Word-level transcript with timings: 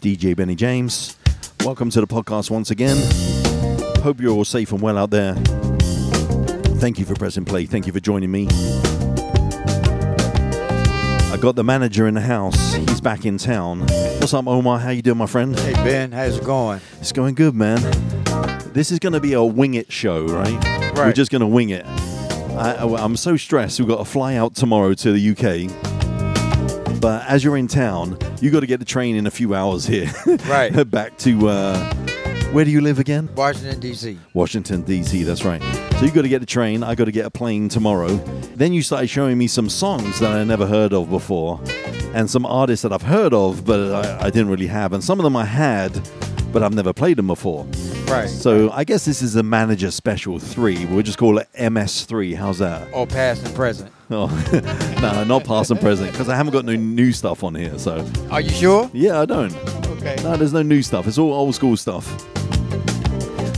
DJ 0.00 0.34
Benny 0.34 0.54
James. 0.54 1.16
Welcome 1.64 1.90
to 1.90 2.00
the 2.00 2.06
podcast 2.06 2.50
once 2.50 2.70
again. 2.70 2.96
Hope 4.02 4.20
you're 4.20 4.32
all 4.32 4.46
safe 4.46 4.72
and 4.72 4.80
well 4.80 4.96
out 4.96 5.10
there. 5.10 5.34
Thank 6.80 6.98
you 6.98 7.04
for 7.04 7.14
pressing 7.14 7.44
play. 7.44 7.66
Thank 7.66 7.86
you 7.86 7.92
for 7.92 8.00
joining 8.00 8.30
me. 8.30 8.48
I 11.30 11.36
got 11.38 11.54
the 11.54 11.62
manager 11.62 12.06
in 12.06 12.14
the 12.14 12.22
house. 12.22 12.74
He's 12.74 13.00
back 13.00 13.26
in 13.26 13.36
town. 13.36 13.80
What's 14.20 14.32
up, 14.32 14.46
Omar? 14.46 14.78
How 14.78 14.90
you 14.90 15.02
doing, 15.02 15.18
my 15.18 15.26
friend? 15.26 15.58
Hey 15.58 15.74
Ben, 15.74 16.12
how's 16.12 16.38
it 16.38 16.44
going? 16.44 16.80
It's 17.00 17.12
going 17.12 17.34
good, 17.34 17.54
man. 17.54 17.80
This 18.72 18.90
is 18.90 18.98
going 18.98 19.12
to 19.12 19.20
be 19.20 19.34
a 19.34 19.42
wing 19.42 19.74
it 19.74 19.92
show, 19.92 20.24
right? 20.26 20.52
Right. 20.54 20.96
We're 20.96 21.12
just 21.12 21.30
going 21.30 21.40
to 21.40 21.46
wing 21.46 21.70
it. 21.70 21.84
I, 21.86 22.76
I'm 22.98 23.16
so 23.16 23.36
stressed. 23.36 23.78
We've 23.78 23.88
got 23.88 23.98
to 23.98 24.04
fly 24.04 24.36
out 24.36 24.54
tomorrow 24.54 24.94
to 24.94 25.12
the 25.12 25.30
UK. 25.30 25.89
But 27.00 27.26
as 27.26 27.42
you're 27.42 27.56
in 27.56 27.66
town, 27.66 28.18
you 28.40 28.50
got 28.50 28.60
to 28.60 28.66
get 28.66 28.78
the 28.78 28.84
train 28.84 29.16
in 29.16 29.26
a 29.26 29.30
few 29.30 29.54
hours 29.54 29.86
here. 29.86 30.10
Right. 30.46 30.90
Back 30.90 31.16
to 31.18 31.48
uh, 31.48 31.94
where 32.52 32.64
do 32.64 32.70
you 32.70 32.80
live 32.80 32.98
again? 32.98 33.28
Washington 33.34 33.78
D.C. 33.80 34.18
Washington 34.34 34.82
D.C. 34.82 35.22
That's 35.22 35.44
right. 35.44 35.62
So 35.98 36.04
you 36.04 36.10
got 36.10 36.22
to 36.22 36.28
get 36.28 36.40
the 36.40 36.46
train. 36.46 36.82
I 36.82 36.94
got 36.94 37.04
to 37.04 37.12
get 37.12 37.24
a 37.24 37.30
plane 37.30 37.68
tomorrow. 37.68 38.08
Then 38.56 38.72
you 38.72 38.82
started 38.82 39.08
showing 39.08 39.38
me 39.38 39.46
some 39.46 39.68
songs 39.70 40.18
that 40.20 40.32
I 40.32 40.42
never 40.44 40.66
heard 40.66 40.92
of 40.92 41.08
before, 41.08 41.60
and 42.14 42.28
some 42.28 42.44
artists 42.44 42.82
that 42.82 42.92
I've 42.92 43.02
heard 43.02 43.32
of, 43.32 43.64
but 43.64 43.80
I, 43.92 44.26
I 44.26 44.30
didn't 44.30 44.48
really 44.50 44.66
have. 44.66 44.92
And 44.92 45.02
some 45.02 45.20
of 45.20 45.24
them 45.24 45.36
I 45.36 45.44
had, 45.44 45.92
but 46.52 46.62
I've 46.62 46.74
never 46.74 46.92
played 46.92 47.16
them 47.18 47.28
before. 47.28 47.64
Right. 48.06 48.28
So 48.28 48.70
I 48.72 48.84
guess 48.84 49.04
this 49.04 49.22
is 49.22 49.36
a 49.36 49.42
manager 49.42 49.90
special 49.90 50.38
three. 50.38 50.84
We'll 50.86 51.02
just 51.02 51.18
call 51.18 51.38
it 51.38 51.48
MS3. 51.56 52.34
How's 52.34 52.58
that? 52.58 52.88
Or 52.92 53.06
past 53.06 53.46
and 53.46 53.54
present. 53.54 53.92
Oh, 54.12 54.26
no, 55.00 55.24
not 55.26 55.44
past 55.44 55.70
and 55.70 55.80
present, 55.80 56.10
because 56.10 56.28
I 56.28 56.34
haven't 56.34 56.52
got 56.52 56.64
no 56.64 56.74
new 56.74 57.12
stuff 57.12 57.44
on 57.44 57.54
here. 57.54 57.78
So 57.78 58.04
Are 58.30 58.40
you 58.40 58.50
sure? 58.50 58.90
yeah, 58.92 59.20
I 59.20 59.24
don't. 59.24 59.54
Okay. 59.86 60.16
No, 60.22 60.36
there's 60.36 60.52
no 60.52 60.62
new 60.62 60.82
stuff. 60.82 61.06
It's 61.06 61.18
all 61.18 61.32
old 61.32 61.54
school 61.54 61.76
stuff. 61.76 62.06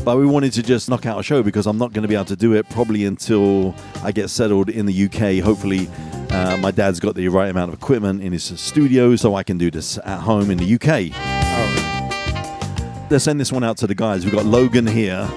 But 0.04 0.18
we 0.18 0.26
wanted 0.26 0.52
to 0.54 0.62
just 0.62 0.88
knock 0.90 1.06
out 1.06 1.20
a 1.20 1.22
show 1.22 1.42
because 1.42 1.66
I'm 1.66 1.78
not 1.78 1.92
going 1.92 2.02
to 2.02 2.08
be 2.08 2.14
able 2.14 2.24
to 2.26 2.36
do 2.36 2.54
it 2.54 2.68
probably 2.68 3.04
until 3.06 3.74
I 4.02 4.10
get 4.10 4.28
settled 4.30 4.68
in 4.68 4.84
the 4.86 5.04
UK. 5.04 5.42
Hopefully, 5.44 5.88
uh, 6.30 6.56
my 6.58 6.70
dad's 6.72 6.98
got 6.98 7.14
the 7.14 7.28
right 7.28 7.48
amount 7.48 7.72
of 7.72 7.78
equipment 7.78 8.20
in 8.22 8.32
his 8.32 8.42
studio 8.60 9.14
so 9.16 9.36
I 9.36 9.44
can 9.44 9.58
do 9.58 9.70
this 9.70 9.98
at 9.98 10.18
home 10.18 10.50
in 10.50 10.58
the 10.58 10.74
UK. 10.74 11.12
Oh, 11.14 13.06
Let's 13.10 13.24
send 13.24 13.38
this 13.40 13.52
one 13.52 13.62
out 13.62 13.76
to 13.78 13.86
the 13.86 13.94
guys. 13.94 14.24
We've 14.24 14.34
got 14.34 14.44
Logan 14.46 14.86
here, 14.86 15.28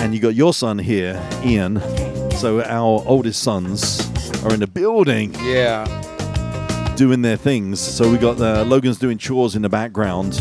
and 0.00 0.14
you 0.14 0.20
got 0.20 0.34
your 0.34 0.54
son 0.54 0.78
here, 0.78 1.20
Ian. 1.42 1.80
So 2.36 2.62
our 2.62 3.02
oldest 3.06 3.42
sons 3.42 4.08
are 4.44 4.52
in 4.52 4.60
the 4.60 4.66
building 4.66 5.34
yeah. 5.40 5.84
doing 6.96 7.22
their 7.22 7.36
things. 7.36 7.80
So 7.80 8.10
we 8.10 8.18
got 8.18 8.40
uh, 8.40 8.64
Logan's 8.64 8.98
doing 8.98 9.18
chores 9.18 9.56
in 9.56 9.62
the 9.62 9.68
background, 9.68 10.34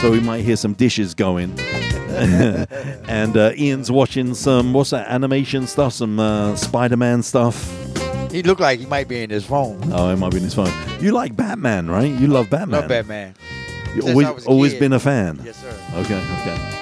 so 0.00 0.10
we 0.10 0.20
might 0.20 0.44
hear 0.44 0.56
some 0.56 0.72
dishes 0.72 1.14
going. 1.14 1.58
and 2.10 3.36
uh, 3.36 3.52
Ian's 3.56 3.90
watching 3.90 4.34
some 4.34 4.72
what's 4.72 4.90
that 4.90 5.08
animation 5.08 5.66
stuff, 5.66 5.92
some 5.92 6.18
uh, 6.18 6.56
Spider-Man 6.56 7.22
stuff. 7.22 7.70
He 8.30 8.42
looked 8.42 8.60
like 8.60 8.80
he 8.80 8.86
might 8.86 9.08
be 9.08 9.22
in 9.22 9.30
his 9.30 9.44
phone. 9.44 9.80
Oh, 9.92 10.10
he 10.10 10.16
might 10.16 10.30
be 10.30 10.38
in 10.38 10.44
his 10.44 10.54
phone. 10.54 10.72
You 11.00 11.12
like 11.12 11.36
Batman, 11.36 11.88
right? 11.88 12.10
You 12.10 12.28
love 12.28 12.48
Batman. 12.48 12.80
Love 12.80 12.88
Batman. 12.88 13.34
You 13.94 14.02
Since 14.02 14.18
I 14.18 14.24
always, 14.24 14.46
always 14.46 14.72
kid. 14.72 14.80
been 14.80 14.92
a 14.92 15.00
fan. 15.00 15.40
Yes, 15.44 15.60
sir. 15.60 15.74
Okay, 15.94 16.16
okay. 16.40 16.79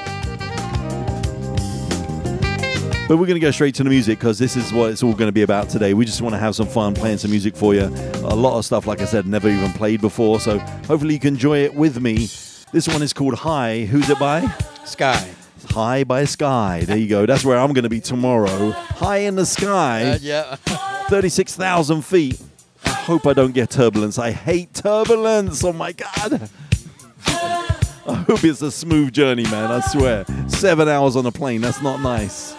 But 3.09 3.17
we're 3.17 3.27
going 3.27 3.37
to 3.37 3.41
go 3.41 3.51
straight 3.51 3.75
to 3.77 3.85
the 3.85 3.89
music 3.89 4.19
because 4.19 4.39
this 4.39 4.55
is 4.55 4.71
what 4.71 4.91
it's 4.91 5.03
all 5.03 5.15
going 5.15 5.29
to 5.29 5.33
be 5.33 5.41
about 5.41 5.71
today. 5.71 5.95
We 5.95 6.05
just 6.05 6.21
want 6.21 6.35
to 6.35 6.39
have 6.39 6.55
some 6.55 6.67
fun 6.67 6.93
playing 6.93 7.17
some 7.17 7.31
music 7.31 7.57
for 7.57 7.75
you. 7.75 7.85
A 7.85 8.37
lot 8.37 8.59
of 8.59 8.67
stuff, 8.67 8.87
like 8.87 9.01
I 9.01 9.07
said, 9.07 9.27
never 9.27 9.49
even 9.49 9.73
played 9.73 10.03
before. 10.03 10.41
So 10.41 10.59
hopefully 10.59 11.15
you 11.15 11.21
can 11.21 11.33
enjoy 11.35 11.61
it 11.61 11.75
with 11.75 12.01
me. 12.03 12.29
This 12.71 12.87
one 12.87 13.01
is 13.01 13.15
called 13.15 13.33
High. 13.35 13.87
Who's 13.87 14.11
it 14.11 14.19
by? 14.19 14.43
Skyy. 14.85 15.27
High 15.71 16.05
by 16.05 16.25
Skyy. 16.25 16.83
There 16.85 16.99
you 16.99 17.09
go. 17.09 17.25
That's 17.25 17.47
where 17.47 17.59
I'm 17.59 17.73
going 17.73 17.85
to 17.85 17.89
be 17.89 18.01
tomorrow. 18.01 18.73
High 18.73 19.19
in 19.21 19.37
the 19.37 19.47
sky, 19.47 20.03
Uh, 20.13 20.19
yeah. 20.21 20.57
36,000 21.09 22.03
feet. 22.05 22.39
I 22.85 22.91
hope 22.91 23.27
I 23.27 23.33
don't 23.33 23.53
get 23.55 23.71
turbulence. 23.71 24.19
I 24.19 24.33
hate 24.33 24.75
turbulence. 24.75 25.65
Oh 25.65 25.73
my 25.73 25.93
God. 25.93 26.51
I 27.27 28.25
hope 28.27 28.45
it's 28.45 28.61
a 28.61 28.71
smooth 28.71 29.15
journey, 29.15 29.45
man. 29.45 29.71
I 29.71 29.81
swear. 29.81 30.27
Seven 30.49 30.89
hours 30.89 31.17
on 31.17 31.25
a 31.25 31.33
plane. 31.33 31.63
That's 31.63 31.81
not 31.81 32.03
nice. 32.03 32.55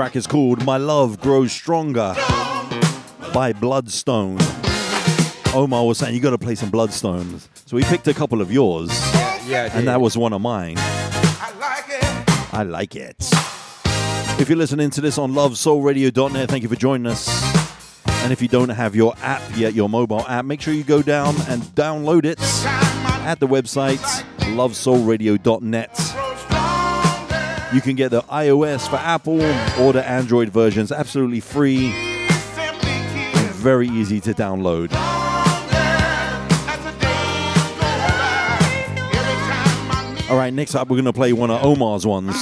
Track 0.00 0.16
is 0.16 0.26
called 0.26 0.64
My 0.64 0.78
Love 0.78 1.20
Grows 1.20 1.52
Stronger 1.52 2.14
by 3.34 3.52
Bloodstone. 3.52 4.38
Omar 5.52 5.84
was 5.84 5.98
saying 5.98 6.14
you 6.14 6.22
got 6.22 6.30
to 6.30 6.38
play 6.38 6.54
some 6.54 6.70
Bloodstones. 6.70 7.48
So 7.66 7.76
we 7.76 7.82
picked 7.82 8.08
a 8.08 8.14
couple 8.14 8.40
of 8.40 8.50
yours, 8.50 8.88
Yeah, 9.46 9.68
and 9.74 9.86
that 9.86 10.00
was 10.00 10.16
one 10.16 10.32
of 10.32 10.40
mine. 10.40 10.76
I 10.78 11.52
like 11.60 11.84
it. 11.90 12.54
I 12.54 12.62
like 12.62 12.96
it. 12.96 13.14
If 14.40 14.48
you're 14.48 14.56
listening 14.56 14.88
to 14.88 15.02
this 15.02 15.18
on 15.18 15.32
lovesoulradio.net, 15.34 16.48
thank 16.48 16.62
you 16.62 16.70
for 16.70 16.76
joining 16.76 17.06
us. 17.06 17.28
And 18.22 18.32
if 18.32 18.40
you 18.40 18.48
don't 18.48 18.70
have 18.70 18.96
your 18.96 19.12
app 19.20 19.42
yet, 19.54 19.74
your 19.74 19.90
mobile 19.90 20.26
app, 20.26 20.46
make 20.46 20.62
sure 20.62 20.72
you 20.72 20.82
go 20.82 21.02
down 21.02 21.34
and 21.46 21.60
download 21.74 22.24
it 22.24 22.38
at 23.26 23.38
the 23.38 23.46
website 23.46 23.98
lovesoulradio.net. 24.56 26.09
You 27.72 27.80
can 27.80 27.94
get 27.94 28.10
the 28.10 28.22
iOS 28.22 28.88
for 28.88 28.96
Apple 28.96 29.40
or 29.80 29.92
the 29.92 30.04
Android 30.06 30.48
versions 30.48 30.90
absolutely 30.90 31.38
free 31.40 31.86
and 31.86 33.50
very 33.54 33.88
easy 33.88 34.20
to 34.20 34.34
download. 34.34 34.90
All 40.28 40.36
right, 40.36 40.52
next 40.52 40.76
up, 40.76 40.88
we're 40.88 40.96
going 40.96 41.04
to 41.06 41.12
play 41.12 41.32
one 41.32 41.50
of 41.50 41.64
Omar's 41.64 42.06
ones. 42.06 42.34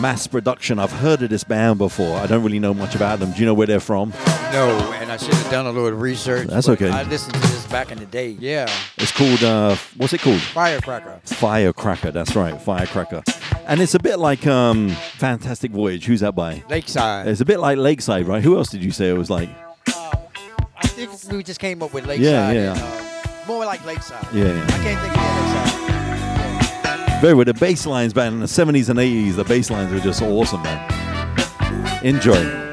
Mass 0.00 0.26
Production. 0.28 0.78
I've 0.78 0.92
heard 0.92 1.22
of 1.22 1.30
this 1.30 1.42
band 1.42 1.78
before. 1.78 2.16
I 2.18 2.26
don't 2.26 2.44
really 2.44 2.60
know 2.60 2.72
much 2.74 2.94
about 2.94 3.18
them. 3.18 3.32
Do 3.32 3.40
you 3.40 3.46
know 3.46 3.54
where 3.54 3.66
they're 3.66 3.80
from? 3.80 4.10
No, 4.52 4.68
and 5.00 5.10
I 5.10 5.16
should 5.16 5.34
have 5.34 5.50
done 5.50 5.66
a 5.66 5.72
little 5.72 5.98
research. 5.98 6.46
That's 6.46 6.68
okay. 6.68 6.88
I 6.90 7.02
listened 7.04 7.34
to 7.34 7.40
this 7.40 7.66
back 7.66 7.90
in 7.90 7.98
the 7.98 8.06
day. 8.06 8.36
Yeah, 8.38 8.70
It's 8.98 9.10
called, 9.10 9.42
uh, 9.42 9.74
what's 9.96 10.12
it 10.12 10.20
called? 10.20 10.40
Firecracker. 10.40 11.20
Firecracker. 11.24 12.10
That's 12.12 12.36
right, 12.36 12.60
Firecracker. 12.60 13.22
And 13.66 13.80
it's 13.80 13.94
a 13.94 13.98
bit 13.98 14.20
like 14.20 14.46
um, 14.46 14.90
Fantastic 15.18 15.72
Voyage. 15.72 16.04
Who's 16.06 16.20
that 16.20 16.36
by? 16.36 16.62
Lakeside. 16.70 17.26
It's 17.26 17.40
a 17.40 17.44
bit 17.44 17.58
like 17.58 17.76
Lakeside, 17.78 18.26
right? 18.26 18.42
Who 18.42 18.56
else 18.56 18.70
did 18.70 18.84
you 18.84 18.92
say 18.92 19.08
it 19.08 19.14
was 19.14 19.28
like? 19.28 19.48
I 19.88 20.86
think 20.86 21.10
we 21.32 21.42
just 21.42 21.58
came 21.58 21.82
up 21.82 21.92
with 21.92 22.06
Lakeside. 22.06 22.24
Yeah, 22.24 22.52
yeah. 22.52 22.72
and, 22.72 22.80
uh, 22.80 23.46
more 23.46 23.64
like 23.64 23.84
Lakeside. 23.84 24.24
Yeah, 24.32 24.44
yeah. 24.44 24.64
I 24.64 24.78
can't 24.82 25.00
think 25.00 25.16
of 25.16 25.22
Lakeside. 26.84 27.20
Very 27.20 27.34
well. 27.34 27.44
the 27.44 27.54
bass 27.54 27.86
lines 27.86 28.12
back 28.12 28.30
in 28.30 28.40
the 28.40 28.46
70s 28.46 28.88
and 28.88 28.98
80s. 28.98 29.34
The 29.34 29.44
bass 29.44 29.70
lines 29.70 29.92
were 29.92 30.00
just 30.00 30.22
awesome, 30.22 30.62
man. 30.62 32.04
Enjoy. 32.04 32.65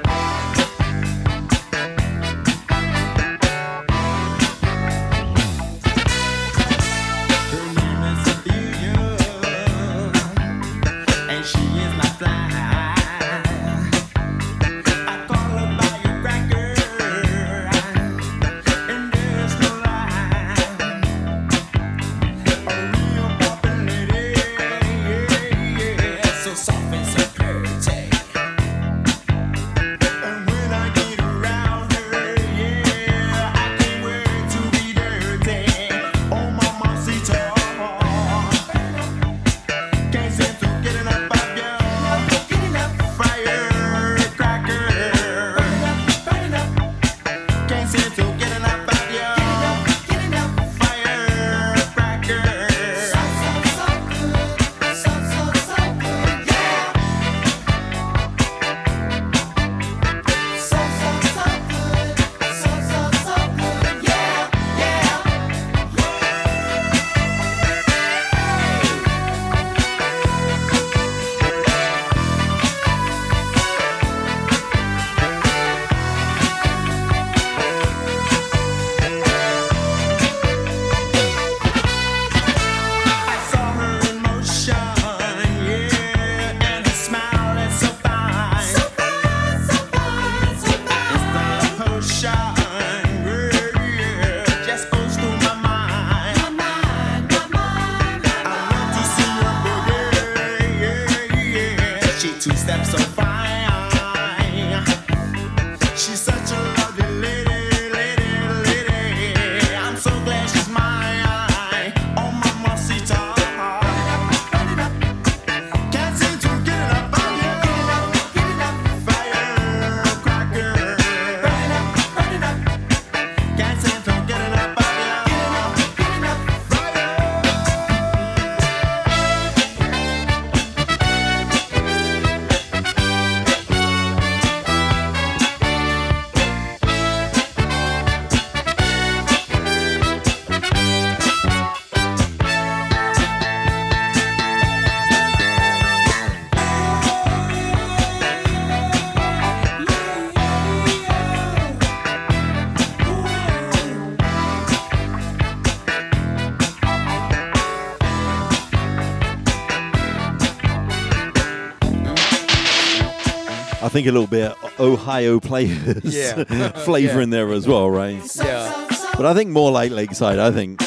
Think 163.93 164.07
a 164.07 164.11
little 164.11 164.27
bit 164.27 164.53
Ohio 164.79 165.39
players 165.39 166.03
Yeah. 166.03 166.43
flavor 166.83 167.17
Yeah. 167.17 167.23
in 167.23 167.29
there 167.29 167.51
as 167.53 167.67
well, 167.67 167.89
right? 167.89 168.21
Yeah. 168.35 168.87
But 169.15 169.25
I 169.25 169.33
think 169.33 169.51
more 169.51 169.71
like 169.71 169.91
Lakeside. 169.91 170.39
I 170.39 170.51
think 170.51 170.81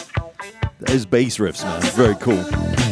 those 0.80 1.06
bass 1.06 1.38
riffs, 1.38 1.62
man, 1.64 1.80
very 1.92 2.16
cool. 2.16 2.34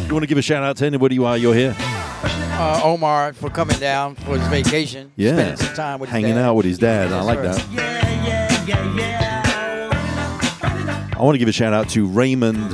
You 0.06 0.12
want 0.14 0.22
to 0.22 0.26
give 0.28 0.38
a 0.38 0.42
shout 0.42 0.62
out 0.62 0.76
to 0.78 0.86
anybody 0.86 1.18
while 1.18 1.36
you're 1.36 1.54
here? 1.54 1.74
Uh, 1.78 2.80
Omar 2.84 3.32
for 3.32 3.50
coming 3.50 3.78
down 3.80 4.14
for 4.14 4.38
his 4.38 4.46
vacation. 4.48 5.10
Yeah, 5.16 5.32
Spending 5.34 5.56
some 5.56 5.74
time 5.74 5.98
with 6.00 6.08
his 6.10 6.22
hanging 6.22 6.38
out 6.38 6.54
with 6.54 6.66
his 6.66 6.78
dad. 6.78 7.12
I 7.12 7.20
like 7.22 7.38
sir. 7.38 7.52
that. 7.52 7.72
Yeah, 7.72 8.24
yeah, 8.24 8.64
yeah, 8.66 8.96
yeah. 8.96 9.40
I 11.16 11.22
want 11.22 11.34
to 11.34 11.38
give 11.38 11.48
a 11.48 11.52
shout 11.52 11.72
out 11.72 11.88
to 11.90 12.06
Raymond 12.06 12.70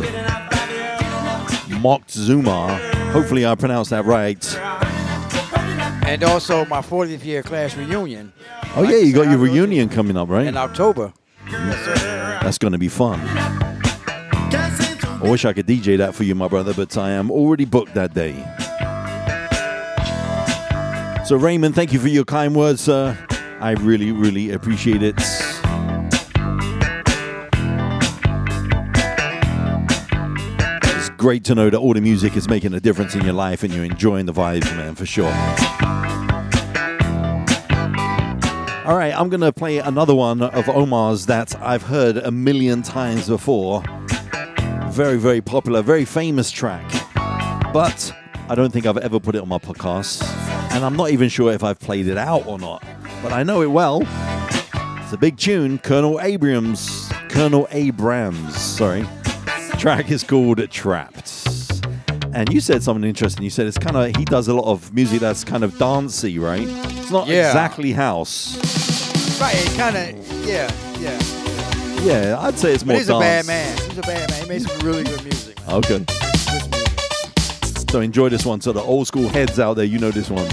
Moctezuma. 1.81 2.79
Hopefully, 3.13 3.47
I 3.47 3.55
pronounced 3.55 3.91
that 3.91 4.05
right. 4.05 4.39
And 6.11 6.25
also 6.25 6.65
my 6.65 6.81
40th 6.81 7.25
year 7.25 7.41
class 7.41 7.77
reunion 7.77 8.33
Oh 8.75 8.83
yeah, 8.83 8.97
you 8.97 9.13
got 9.13 9.29
your 9.29 9.39
reunion 9.39 9.89
coming 9.89 10.17
up, 10.17 10.29
right? 10.29 10.47
in 10.47 10.57
October. 10.57 11.13
That's 11.49 12.59
going 12.59 12.73
to 12.73 12.79
be 12.79 12.89
fun. 12.89 13.21
I 13.23 15.21
wish 15.23 15.45
I 15.45 15.53
could 15.53 15.69
DJ 15.69 15.99
that 15.99 16.17
for 16.17 16.25
you, 16.25 16.35
my 16.35 16.49
brother, 16.49 16.75
but 16.75 16.97
I 16.97 17.11
am 17.11 17.31
already 17.31 17.65
booked 17.65 17.95
that 17.95 18.13
day. 18.13 18.33
So, 21.27 21.37
Raymond, 21.37 21.77
thank 21.77 21.93
you 21.93 22.01
for 22.01 22.09
your 22.09 22.25
kind 22.25 22.57
words, 22.57 22.81
sir. 22.81 23.17
I 23.61 23.73
really, 23.73 24.11
really 24.11 24.51
appreciate 24.51 25.05
it. 25.05 25.15
It's 30.97 31.11
great 31.11 31.45
to 31.45 31.55
know 31.55 31.71
that 31.71 31.79
all 31.79 31.95
the 31.95 32.01
music 32.01 32.37
is 32.37 32.49
making 32.49 32.75
a 32.75 32.81
difference 32.81 33.15
in 33.15 33.23
your 33.25 33.35
life 33.35 33.63
and 33.63 33.73
you're 33.73 33.85
enjoying 33.85 34.27
the 34.27 34.33
vibes, 34.33 34.77
man, 34.77 34.97
for 34.97 35.07
sure. 35.07 35.33
All 38.87 38.97
right, 38.97 39.13
I'm 39.15 39.29
going 39.29 39.43
to 39.43 39.53
play 39.53 39.77
another 39.77 40.15
one 40.15 40.41
of 40.41 40.67
Omar's 40.69 41.27
that 41.27 41.55
I've 41.61 41.83
heard 41.83 42.17
a 42.17 42.31
million 42.31 42.81
times 42.81 43.29
before. 43.29 43.85
Very, 44.89 45.19
very 45.19 45.43
popular, 45.43 45.83
very 45.83 46.07
famous 46.07 46.51
track. 46.51 46.91
But 47.75 48.11
I 48.49 48.55
don't 48.55 48.73
think 48.73 48.87
I've 48.87 48.97
ever 48.97 49.21
put 49.21 49.35
it 49.35 49.43
on 49.43 49.49
my 49.49 49.59
podcast. 49.59 50.25
And 50.73 50.83
I'm 50.83 50.97
not 50.97 51.11
even 51.11 51.29
sure 51.29 51.53
if 51.53 51.63
I've 51.63 51.79
played 51.79 52.07
it 52.07 52.17
out 52.17 52.47
or 52.47 52.59
not. 52.59 52.83
But 53.23 53.33
I 53.33 53.43
know 53.43 53.61
it 53.61 53.71
well. 53.71 54.01
It's 55.03 55.13
a 55.13 55.19
big 55.19 55.37
tune, 55.37 55.79
Colonel 55.79 56.19
Abrams. 56.21 57.13
Colonel 57.29 57.69
Abrams, 57.73 58.57
sorry. 58.57 59.07
Track 59.79 60.11
is 60.11 60.25
called 60.25 60.59
Trapped. 60.71 61.50
And 62.33 62.53
you 62.53 62.61
said 62.61 62.83
something 62.83 63.09
interesting. 63.09 63.43
You 63.43 63.51
said 63.51 63.67
it's 63.67 63.79
kind 63.79 63.97
of, 63.97 64.17
he 64.17 64.25
does 64.25 64.47
a 64.49 64.55
lot 64.55 64.67
of 64.67 64.95
music 64.95 65.21
that's 65.21 65.43
kind 65.45 65.65
of 65.65 65.77
dancey, 65.79 66.39
right? 66.39 66.67
It's 66.69 67.11
not 67.11 67.27
Yeah. 67.27 67.49
exactly 67.49 67.93
house. 67.93 68.57
Right, 69.41 69.55
it 69.57 69.77
kind 69.77 69.97
of, 69.97 70.47
yeah, 70.47 70.71
yeah. 71.01 71.19
Yeah, 72.05 72.37
I'd 72.41 72.59
say 72.59 72.73
it's 72.73 72.83
But 72.83 72.89
more 72.93 72.99
he's 72.99 73.09
a 73.09 73.19
bad 73.19 73.47
man. 73.47 73.77
He's 73.89 73.99
a 73.99 74.03
bad 74.03 74.31
man. 74.31 74.43
He 74.43 74.49
makes 74.49 74.65
some 74.67 74.79
really 74.87 75.03
good 75.05 75.23
music. 75.25 75.59
man. 75.67 75.77
Okay. 75.77 75.99
Good 75.99 76.71
music. 76.71 77.91
So 77.91 78.01
enjoy 78.01 78.29
this 78.29 78.47
one. 78.47 78.61
So 78.61 78.73
the 78.73 78.81
old 78.83 79.07
school 79.09 79.29
heads 79.29 79.59
out 79.59 79.75
there, 79.75 79.85
you 79.85 79.99
know 79.99 80.11
this 80.13 80.31
one. 80.31 80.47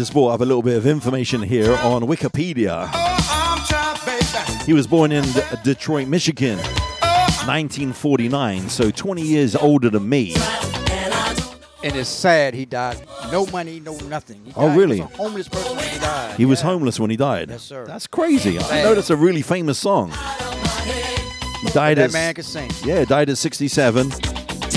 Just 0.00 0.12
brought 0.14 0.30
up 0.30 0.40
a 0.40 0.44
little 0.44 0.62
bit 0.62 0.78
of 0.78 0.86
information 0.86 1.42
here 1.42 1.74
on 1.82 2.00
Wikipedia. 2.04 2.88
I'm 2.94 3.62
trapped, 3.66 4.06
baby. 4.06 4.24
He 4.64 4.72
was 4.72 4.86
born 4.86 5.12
in 5.12 5.26
Detroit, 5.62 6.08
Michigan, 6.08 6.56
1949, 6.56 8.70
so 8.70 8.90
20 8.90 9.20
years 9.20 9.54
older 9.54 9.90
than 9.90 10.08
me. 10.08 10.34
And 11.84 11.94
it's 11.96 12.08
sad 12.08 12.54
he 12.54 12.64
died. 12.64 13.06
No 13.30 13.44
money, 13.48 13.78
no 13.80 13.94
nothing. 14.08 14.40
He 14.46 14.54
Oh, 14.56 14.74
really? 14.74 14.96
He 14.96 15.02
was 15.02 15.12
a 15.12 15.16
homeless 15.16 15.48
person 15.50 15.76
when 15.76 15.86
he 15.88 15.98
died. 15.98 16.36
He 16.38 16.46
was 16.46 16.60
homeless 16.62 16.98
when 16.98 17.10
he 17.10 17.16
died. 17.18 17.50
Yes, 17.50 17.62
sir. 17.62 17.84
That's 17.84 18.06
crazy. 18.06 18.58
I 18.58 18.82
know 18.82 18.94
that's 18.94 19.10
a 19.10 19.16
really 19.16 19.42
famous 19.42 19.76
song. 19.78 20.12
He 20.12 21.68
died 21.74 21.98
That 21.98 22.04
at 22.06 22.12
man 22.14 22.32
could 22.32 22.46
sing. 22.46 22.70
yeah, 22.86 23.04
died 23.04 23.28
at 23.28 23.36
67. 23.36 24.10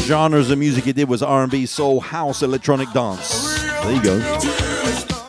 Genres 0.02 0.52
of 0.52 0.60
music 0.60 0.84
he 0.84 0.92
did 0.92 1.08
was 1.08 1.24
R&B, 1.24 1.66
soul, 1.66 2.02
house, 2.02 2.42
electronic 2.42 2.92
dance. 2.92 3.58
There 3.84 3.94
you 3.94 4.04
go. 4.04 4.20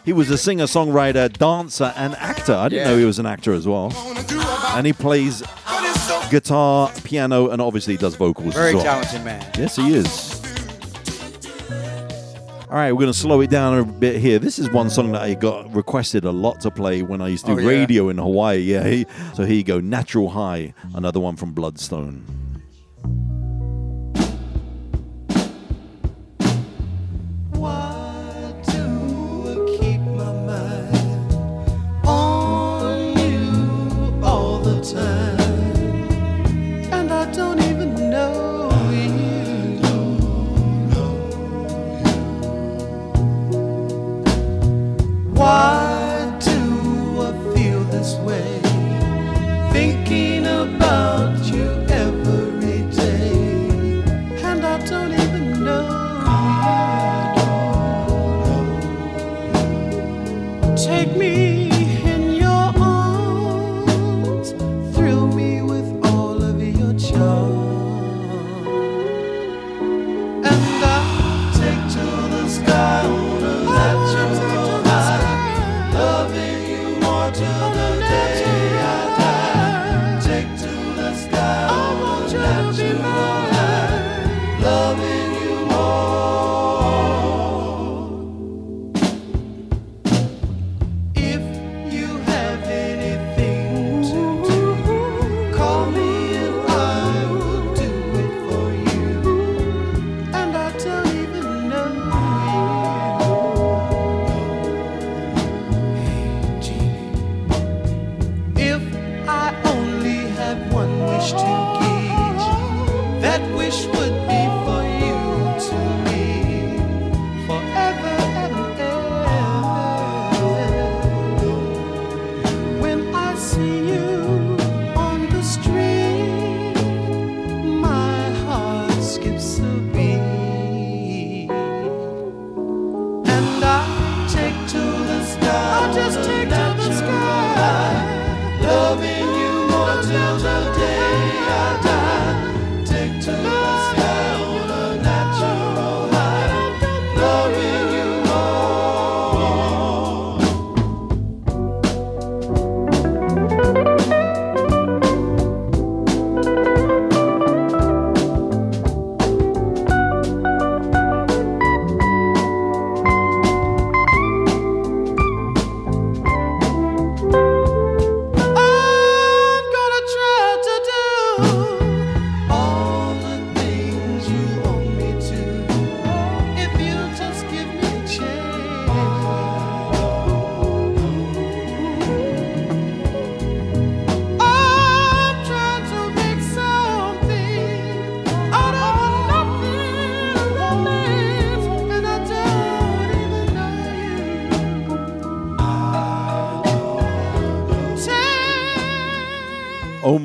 He 0.05 0.13
was 0.13 0.29
a 0.31 0.37
singer, 0.37 0.65
songwriter, 0.65 1.33
dancer, 1.33 1.93
and 1.97 2.15
actor. 2.17 2.53
I 2.55 2.69
didn't 2.69 2.85
Yeah. 2.87 2.91
know 2.93 2.99
he 2.99 3.05
was 3.07 3.19
an 3.19 3.27
actor 3.27 3.53
as 3.55 3.67
well. 3.67 3.93
And 4.77 4.87
he 4.87 4.93
plays 4.93 5.43
guitar, 6.31 6.91
piano, 7.05 7.49
and 7.51 7.63
obviously 7.63 7.97
does 7.97 8.15
vocals 8.15 8.55
Very 8.55 8.71
as 8.71 8.75
well. 8.75 8.85
talented 8.85 9.25
man. 9.25 9.45
Yes, 9.59 9.77
he 9.77 9.95
is. 9.95 10.41
All 12.71 12.81
right, 12.81 12.93
we're 12.93 13.01
going 13.03 13.13
to 13.13 13.19
slow 13.19 13.41
it 13.41 13.51
down 13.51 13.79
a 13.79 13.85
bit 13.85 14.21
here. 14.21 14.39
This 14.41 14.59
is 14.59 14.69
one 14.71 14.91
song 14.91 15.13
that 15.13 15.23
I 15.23 15.35
got 15.35 15.73
requested 15.75 16.25
a 16.25 16.33
lot 16.33 16.61
to 16.63 16.71
play 16.73 17.03
when 17.03 17.21
I 17.23 17.29
used 17.29 17.47
to 17.47 17.55
do 17.55 17.61
Oh, 17.61 17.63
yeah? 17.63 17.69
radio 17.79 18.09
in 18.09 18.19
Hawaii. 18.19 18.59
Yeah, 18.59 19.05
so 19.35 19.45
here 19.45 19.57
you 19.57 19.63
go, 19.65 19.79
Natural 19.81 20.29
High, 20.31 20.75
another 20.95 21.21
one 21.21 21.37
from 21.37 21.53
Bloodstone. 21.53 22.25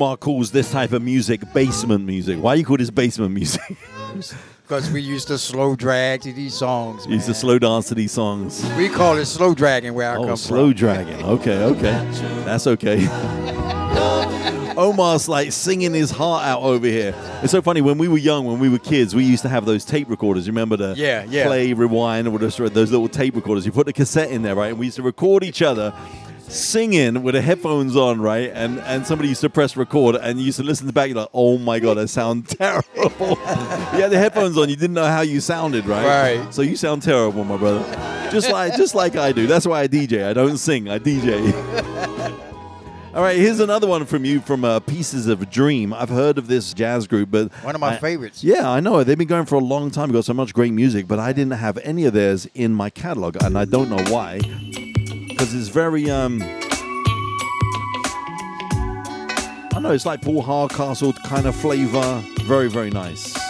Omar 0.00 0.16
calls 0.16 0.50
this 0.50 0.72
type 0.72 0.92
of 0.92 1.02
music 1.02 1.42
basement 1.52 2.06
music. 2.06 2.38
Why 2.38 2.54
do 2.54 2.60
you 2.60 2.64
call 2.64 2.78
this 2.78 2.88
basement 2.88 3.34
music? 3.34 3.60
Because 4.62 4.88
we 4.92 5.00
used 5.00 5.26
to 5.26 5.36
slow 5.36 5.74
drag 5.74 6.20
to 6.20 6.32
these 6.32 6.54
songs. 6.54 7.04
He 7.04 7.14
used 7.14 7.26
to 7.26 7.34
slow 7.34 7.58
dance 7.58 7.88
to 7.88 7.96
these 7.96 8.12
songs. 8.12 8.64
We 8.76 8.88
call 8.88 9.18
it 9.18 9.26
slow 9.26 9.52
dragging 9.52 9.94
where 9.94 10.12
I 10.12 10.14
oh, 10.14 10.18
come 10.18 10.22
from. 10.22 10.28
Oh, 10.28 10.30
come 10.30 10.36
slow 10.36 10.66
from. 10.68 10.74
dragging. 10.74 11.24
Okay, 11.24 11.64
okay. 11.64 12.44
That's 12.44 12.68
okay. 12.68 13.04
Omar's 14.76 15.28
like 15.28 15.50
singing 15.50 15.92
his 15.92 16.12
heart 16.12 16.44
out 16.46 16.62
over 16.62 16.86
here. 16.86 17.16
It's 17.42 17.50
so 17.50 17.60
funny. 17.60 17.80
When 17.80 17.98
we 17.98 18.06
were 18.06 18.18
young, 18.18 18.46
when 18.46 18.60
we 18.60 18.68
were 18.68 18.78
kids, 18.78 19.12
we 19.12 19.24
used 19.24 19.42
to 19.42 19.48
have 19.48 19.64
those 19.64 19.84
tape 19.84 20.08
recorders. 20.08 20.46
You 20.46 20.52
remember 20.52 20.76
the 20.76 20.94
Yeah, 20.96 21.26
yeah. 21.28 21.46
play, 21.46 21.72
rewind, 21.72 22.28
or 22.28 22.38
those, 22.38 22.56
those 22.56 22.92
little 22.92 23.08
tape 23.08 23.34
recorders? 23.34 23.66
You 23.66 23.72
put 23.72 23.86
the 23.86 23.92
cassette 23.92 24.30
in 24.30 24.42
there, 24.42 24.54
right? 24.54 24.68
And 24.68 24.78
we 24.78 24.86
used 24.86 24.96
to 24.98 25.02
record 25.02 25.42
each 25.42 25.62
other 25.62 25.92
singing 26.50 27.22
with 27.22 27.34
the 27.34 27.40
headphones 27.40 27.96
on, 27.96 28.20
right? 28.20 28.50
And 28.52 28.78
and 28.80 29.06
somebody 29.06 29.28
used 29.28 29.40
to 29.42 29.50
press 29.50 29.76
record 29.76 30.16
and 30.16 30.38
you 30.38 30.46
used 30.46 30.58
to 30.58 30.64
listen 30.64 30.86
to 30.86 30.92
back. 30.92 31.08
You're 31.08 31.18
like, 31.18 31.30
oh 31.32 31.58
my 31.58 31.78
god, 31.78 31.98
I 31.98 32.06
sound 32.06 32.48
terrible. 32.58 32.90
you 33.28 34.02
had 34.02 34.10
the 34.10 34.18
headphones 34.18 34.58
on. 34.58 34.68
You 34.68 34.76
didn't 34.76 34.94
know 34.94 35.06
how 35.06 35.20
you 35.22 35.40
sounded, 35.40 35.86
right? 35.86 36.06
Right. 36.40 36.54
So 36.54 36.62
you 36.62 36.76
sound 36.76 37.02
terrible, 37.02 37.44
my 37.44 37.56
brother. 37.56 37.80
Just 38.30 38.50
like 38.50 38.76
just 38.76 38.94
like 38.94 39.16
I 39.16 39.32
do. 39.32 39.46
That's 39.46 39.66
why 39.66 39.80
I 39.82 39.88
DJ. 39.88 40.24
I 40.24 40.32
don't 40.32 40.58
sing. 40.58 40.88
I 40.88 40.98
DJ. 40.98 41.52
All 43.12 43.22
right, 43.24 43.36
here's 43.36 43.58
another 43.58 43.88
one 43.88 44.06
from 44.06 44.24
you 44.24 44.38
from 44.40 44.64
uh, 44.64 44.78
Pieces 44.78 45.26
of 45.26 45.50
Dream. 45.50 45.92
I've 45.92 46.10
heard 46.10 46.38
of 46.38 46.46
this 46.46 46.72
jazz 46.72 47.08
group, 47.08 47.28
but 47.32 47.52
One 47.64 47.74
of 47.74 47.80
my 47.80 47.94
I- 47.94 47.98
favorites. 47.98 48.44
Yeah, 48.44 48.70
I 48.70 48.78
know. 48.78 49.02
They've 49.02 49.18
been 49.18 49.26
going 49.26 49.46
for 49.46 49.56
a 49.56 49.60
long 49.60 49.90
time. 49.90 50.12
Got 50.12 50.26
so 50.26 50.32
much 50.32 50.54
great 50.54 50.72
music, 50.72 51.08
but 51.08 51.18
I 51.18 51.32
didn't 51.32 51.54
have 51.58 51.76
any 51.78 52.04
of 52.04 52.12
theirs 52.12 52.46
in 52.54 52.72
my 52.72 52.88
catalog, 52.88 53.36
and 53.42 53.58
I 53.58 53.64
don't 53.64 53.90
know 53.90 54.00
why. 54.14 54.38
Because 55.40 55.54
it's 55.54 55.68
very 55.68 56.10
um. 56.10 56.42
I 59.72 59.80
know. 59.80 59.90
It's 59.90 60.04
like 60.04 60.20
Paul 60.20 60.42
Hardcastle 60.42 61.14
kind 61.24 61.46
of 61.46 61.56
flavor. 61.56 62.22
Very 62.42 62.68
very 62.68 62.90
nice. 62.90 63.49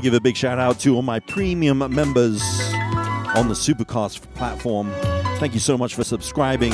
To 0.00 0.04
give 0.04 0.14
a 0.14 0.20
big 0.20 0.36
shout 0.36 0.58
out 0.58 0.78
to 0.80 0.94
all 0.96 1.02
my 1.02 1.20
premium 1.20 1.78
members 1.78 2.42
on 3.34 3.48
the 3.48 3.54
Supercast 3.54 4.20
platform. 4.34 4.90
Thank 5.38 5.52
you 5.52 5.60
so 5.60 5.76
much 5.76 5.94
for 5.94 6.04
subscribing. 6.04 6.72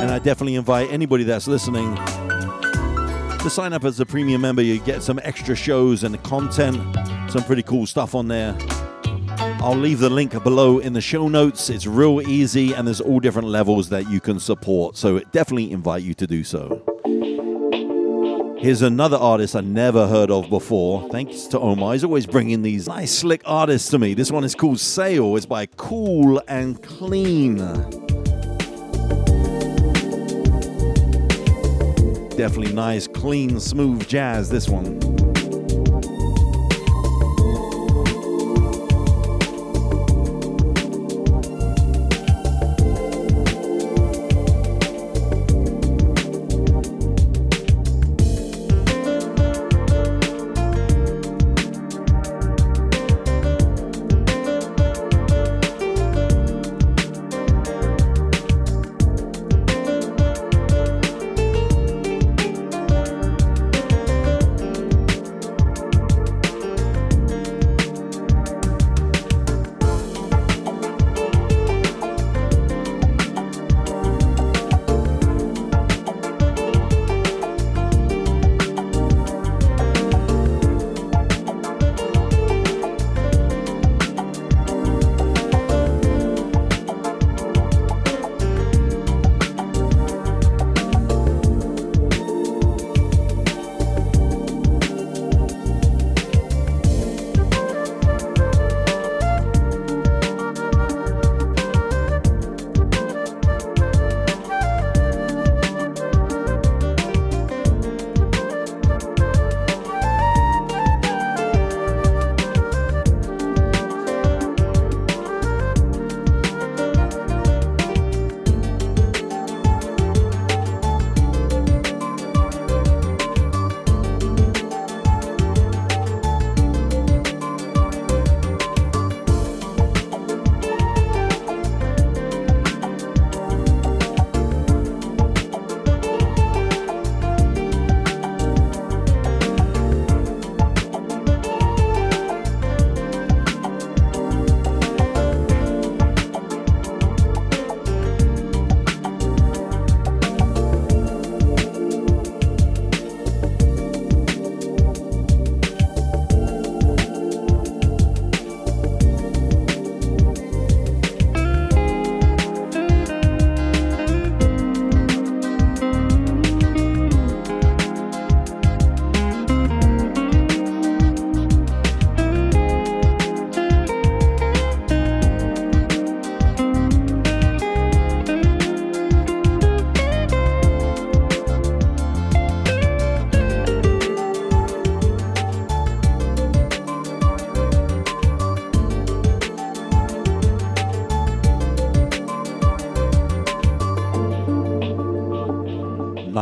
And 0.00 0.10
I 0.10 0.18
definitely 0.18 0.56
invite 0.56 0.90
anybody 0.90 1.24
that's 1.24 1.46
listening 1.46 1.94
to 1.94 3.50
sign 3.50 3.72
up 3.72 3.84
as 3.84 4.00
a 4.00 4.06
premium 4.06 4.40
member. 4.40 4.62
You 4.62 4.80
get 4.80 5.02
some 5.02 5.20
extra 5.22 5.54
shows 5.54 6.02
and 6.02 6.20
content, 6.24 6.76
some 7.30 7.44
pretty 7.44 7.62
cool 7.62 7.86
stuff 7.86 8.14
on 8.14 8.28
there. 8.28 8.56
I'll 9.60 9.76
leave 9.76 10.00
the 10.00 10.10
link 10.10 10.32
below 10.42 10.78
in 10.78 10.92
the 10.92 11.00
show 11.00 11.28
notes. 11.28 11.70
It's 11.70 11.86
real 11.86 12.20
easy 12.22 12.72
and 12.72 12.86
there's 12.86 13.00
all 13.00 13.20
different 13.20 13.48
levels 13.48 13.88
that 13.90 14.10
you 14.10 14.20
can 14.20 14.40
support. 14.40 14.96
So 14.96 15.20
definitely 15.20 15.70
invite 15.70 16.02
you 16.02 16.14
to 16.14 16.26
do 16.26 16.42
so. 16.42 16.87
Here's 18.60 18.82
another 18.82 19.16
artist 19.16 19.54
I 19.54 19.60
never 19.60 20.08
heard 20.08 20.32
of 20.32 20.50
before. 20.50 21.08
Thanks 21.10 21.46
to 21.46 21.60
Omar. 21.60 21.92
He's 21.92 22.02
always 22.02 22.26
bringing 22.26 22.62
these 22.62 22.88
nice, 22.88 23.16
slick 23.16 23.40
artists 23.46 23.88
to 23.90 24.00
me. 24.00 24.14
This 24.14 24.32
one 24.32 24.42
is 24.42 24.56
called 24.56 24.80
Sail. 24.80 25.36
It's 25.36 25.46
by 25.46 25.66
Cool 25.66 26.42
and 26.48 26.82
Clean. 26.82 27.56
Definitely 32.36 32.72
nice, 32.72 33.06
clean, 33.06 33.60
smooth 33.60 34.08
jazz, 34.08 34.50
this 34.50 34.68
one. 34.68 35.27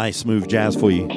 Nice, 0.07 0.19
smooth 0.19 0.47
jazz 0.47 0.77
for 0.77 0.93
you. 0.93 1.09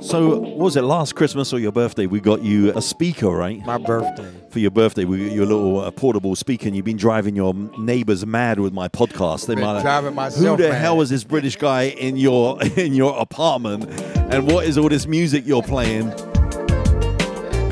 So, 0.00 0.38
was 0.38 0.74
it 0.76 0.80
last 0.80 1.16
Christmas 1.16 1.52
or 1.52 1.58
your 1.58 1.70
birthday? 1.70 2.06
We 2.06 2.18
got 2.18 2.40
you 2.42 2.72
a 2.74 2.80
speaker, 2.80 3.28
right? 3.28 3.62
My 3.66 3.76
birthday. 3.76 4.32
For 4.48 4.58
your 4.58 4.70
birthday, 4.70 5.04
we 5.04 5.26
got 5.26 5.32
you 5.34 5.44
a 5.44 5.44
little 5.44 5.80
uh, 5.80 5.90
portable 5.90 6.34
speaker, 6.34 6.66
and 6.68 6.74
you've 6.74 6.86
been 6.86 6.96
driving 6.96 7.36
your 7.36 7.52
neighbors 7.78 8.24
mad 8.24 8.58
with 8.58 8.72
my 8.72 8.88
podcast. 8.88 9.46
They 9.48 9.54
Been 9.54 9.64
might 9.64 9.82
driving 9.82 10.14
myself. 10.14 10.46
Who 10.58 10.62
the 10.62 10.70
mad." 10.70 10.80
hell 10.80 11.02
is 11.02 11.10
this 11.10 11.22
British 11.22 11.56
guy 11.56 11.88
in 11.88 12.16
your 12.16 12.58
in 12.78 12.94
your 12.94 13.14
apartment? 13.18 13.84
And 14.32 14.50
what 14.50 14.64
is 14.64 14.78
all 14.78 14.88
this 14.88 15.06
music 15.06 15.46
you're 15.46 15.62
playing? 15.62 16.10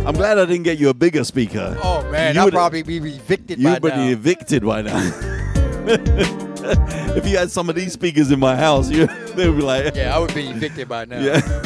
I'm 0.06 0.12
glad 0.14 0.38
I 0.38 0.44
didn't 0.44 0.64
get 0.64 0.78
you 0.78 0.90
a 0.90 0.94
bigger 0.94 1.24
speaker. 1.24 1.74
Oh 1.82 2.06
man, 2.11 2.34
You 2.34 2.40
I'll 2.42 2.46
would- 2.48 2.52
probably 2.52 2.82
be 2.82 2.98
evicted 2.98 3.58
You'd 3.58 3.80
be 3.80 3.88
evicted 4.12 4.62
by 4.62 4.82
now. 4.82 6.44
if 7.16 7.26
you 7.26 7.38
had 7.38 7.50
some 7.50 7.68
of 7.68 7.76
these 7.76 7.92
speakers 7.94 8.31
in 8.31 8.38
my 8.38 8.57
house, 8.57 8.90
you 8.90 9.07
they 9.35 9.48
would 9.48 9.59
be 9.59 9.64
like, 9.64 9.94
yeah, 9.94 10.14
I 10.14 10.18
would 10.18 10.35
be 10.35 10.48
evicted 10.48 10.88
by 10.88 11.04
now. 11.07 11.20
yeah. 11.20 11.40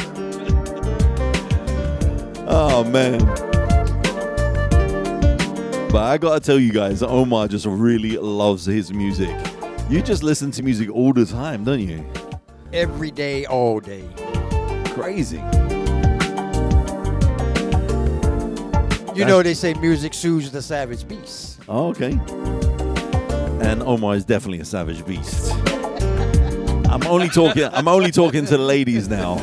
oh 2.47 2.83
man. 2.85 3.19
But 5.91 6.03
I 6.03 6.17
gotta 6.17 6.39
tell 6.39 6.57
you 6.57 6.71
guys, 6.71 7.03
Omar 7.03 7.47
just 7.47 7.65
really 7.65 8.17
loves 8.17 8.65
his 8.65 8.91
music. 8.91 9.35
You 9.89 10.01
just 10.01 10.23
listen 10.23 10.49
to 10.51 10.63
music 10.63 10.89
all 10.89 11.13
the 11.13 11.25
time, 11.25 11.63
don't 11.63 11.81
you? 11.81 12.03
Every 12.71 13.11
day, 13.11 13.45
all 13.45 13.79
day. 13.79 14.07
Crazy. 14.93 15.37
You 19.15 19.25
know 19.25 19.43
they 19.43 19.53
say 19.53 19.75
music 19.75 20.13
soothes 20.15 20.51
the 20.51 20.61
savage 20.61 21.07
beast. 21.07 21.59
Oh, 21.69 21.89
okay. 21.89 22.19
And 23.63 23.81
Omar 23.83 24.15
is 24.15 24.25
definitely 24.25 24.59
a 24.59 24.65
savage 24.65 25.05
beast. 25.05 25.51
I'm 26.89 27.05
only 27.07 27.29
talking. 27.29 27.63
I'm 27.65 27.87
only 27.87 28.11
talking 28.11 28.45
to 28.45 28.57
the 28.57 28.63
ladies 28.63 29.07
now. 29.09 29.37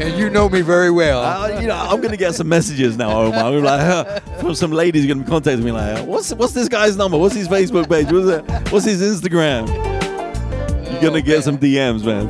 And 0.00 0.18
you 0.18 0.30
know 0.30 0.48
me 0.48 0.60
very 0.60 0.90
well. 0.90 1.22
Uh, 1.22 1.60
you 1.60 1.66
know, 1.66 1.76
I'm 1.76 2.00
gonna 2.00 2.16
get 2.16 2.34
some 2.34 2.48
messages 2.48 2.96
now, 2.96 3.22
Omar. 3.22 3.52
I'm 3.52 3.62
like, 3.62 3.80
uh, 3.80 4.20
from 4.40 4.54
some 4.54 4.70
ladies 4.70 5.06
gonna 5.06 5.22
be 5.22 5.28
contacting 5.28 5.64
me 5.64 5.72
like, 5.72 6.06
what's 6.06 6.32
what's 6.34 6.52
this 6.52 6.68
guy's 6.68 6.96
number? 6.96 7.16
What's 7.18 7.34
his 7.34 7.48
Facebook 7.48 7.88
page? 7.88 8.12
What's 8.12 8.28
it? 8.28 8.72
What's 8.72 8.84
his 8.84 9.00
Instagram? 9.00 9.66
You're 10.92 11.00
gonna 11.00 11.22
get 11.22 11.44
some 11.44 11.58
DMs, 11.58 12.04
man. 12.04 12.28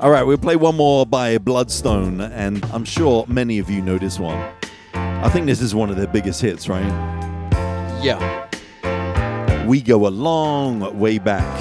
All 0.00 0.10
right, 0.10 0.22
we'll 0.22 0.36
play 0.38 0.56
one 0.56 0.76
more 0.76 1.06
by 1.06 1.38
Bloodstone, 1.38 2.20
and 2.20 2.64
I'm 2.72 2.84
sure 2.84 3.24
many 3.26 3.58
of 3.58 3.70
you 3.70 3.80
know 3.80 3.96
this 3.96 4.18
one. 4.18 4.36
I 5.22 5.28
think 5.30 5.46
this 5.46 5.60
is 5.60 5.74
one 5.74 5.90
of 5.90 5.96
their 5.96 6.06
biggest 6.06 6.40
hits, 6.40 6.68
right? 6.68 6.84
yeah. 8.02 8.44
We 9.66 9.80
go 9.80 10.06
a 10.06 10.08
long 10.08 10.98
way 10.98 11.18
back. 11.18 11.58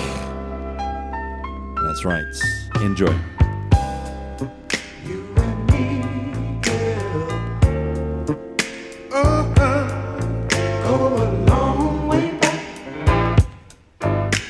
That's 1.82 2.04
right. 2.04 2.26
Enjoy. 2.82 3.16
Uh-huh. 9.12 10.48
go 10.84 10.96
a 11.16 11.28
long 11.48 12.08
way 12.08 12.32
back. 12.40 13.46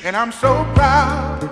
And 0.04 0.16
I'm 0.16 0.32
so 0.32 0.63
proud, 0.74 1.50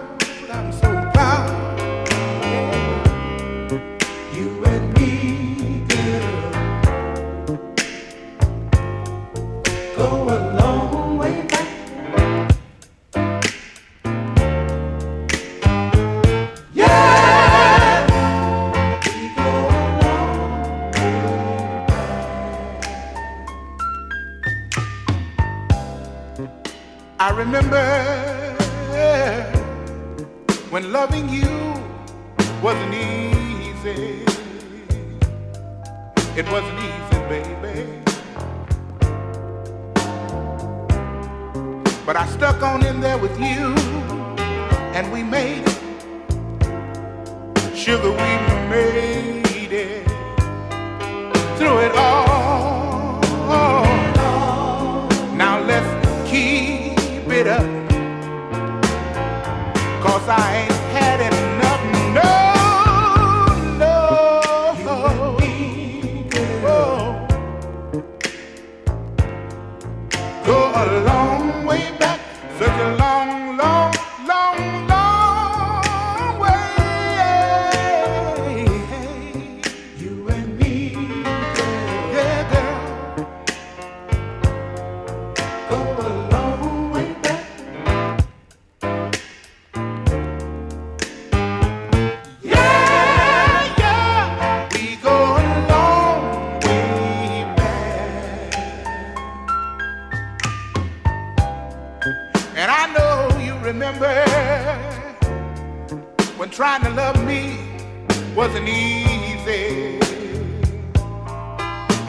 wasn't 108.36 108.68
easy. 108.70 110.00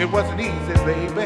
It 0.01 0.11
wasn't 0.11 0.41
easy, 0.41 0.75
baby. 0.85 1.22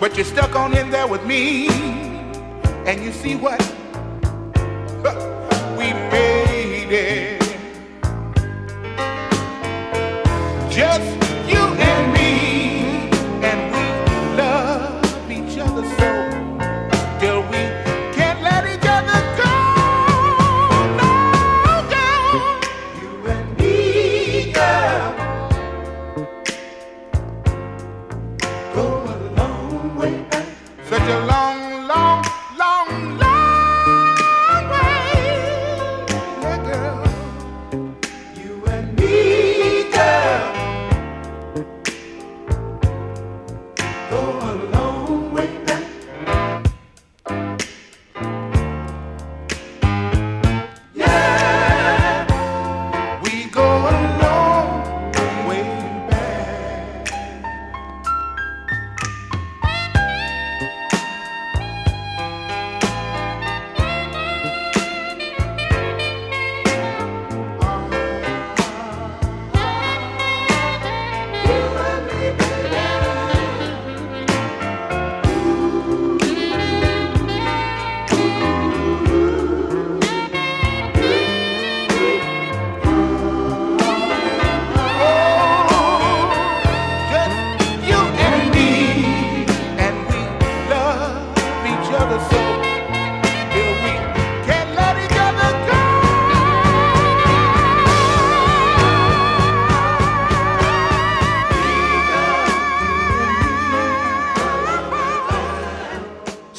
But 0.00 0.16
you're 0.16 0.24
stuck 0.24 0.56
on 0.56 0.74
in 0.74 0.90
there 0.90 1.06
with 1.06 1.24
me. 1.26 1.68
And 2.86 3.04
you 3.04 3.12
see 3.12 3.36
what? 3.36 3.60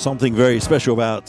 Something 0.01 0.33
very 0.33 0.59
special 0.59 0.95
about 0.95 1.27